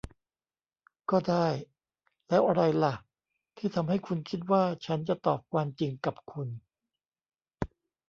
[1.09, 1.47] ก็ได้
[2.27, 2.93] แล้วอะไรล่ะ
[3.57, 6.47] ที่ทำให้คุณคิดว่าฉันจะตอบความจริงกับคุณ